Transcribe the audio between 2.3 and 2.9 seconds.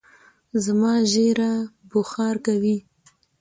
کوی